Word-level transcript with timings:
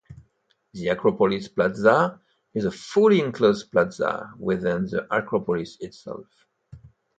The 0.73 0.87
Acropolis 0.87 1.47
Plaza 1.47 2.19
is 2.55 2.65
a 2.65 2.71
fully 2.71 3.19
enclosed 3.19 3.71
plaza 3.71 4.33
within 4.39 4.85
the 4.87 5.05
acropolis 5.15 5.77
itself. 5.79 6.25